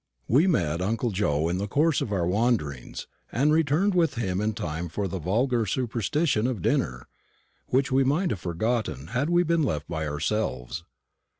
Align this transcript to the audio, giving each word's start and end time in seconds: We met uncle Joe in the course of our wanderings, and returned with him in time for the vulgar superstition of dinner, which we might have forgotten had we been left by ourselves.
We 0.27 0.47
met 0.47 0.81
uncle 0.81 1.11
Joe 1.11 1.47
in 1.47 1.59
the 1.59 1.67
course 1.67 2.01
of 2.01 2.11
our 2.11 2.25
wanderings, 2.25 3.05
and 3.31 3.53
returned 3.53 3.93
with 3.93 4.15
him 4.15 4.41
in 4.41 4.53
time 4.53 4.89
for 4.89 5.07
the 5.07 5.19
vulgar 5.19 5.67
superstition 5.67 6.47
of 6.47 6.63
dinner, 6.63 7.07
which 7.67 7.91
we 7.91 8.03
might 8.03 8.31
have 8.31 8.39
forgotten 8.39 9.09
had 9.13 9.29
we 9.29 9.43
been 9.43 9.61
left 9.61 9.87
by 9.87 10.07
ourselves. 10.07 10.83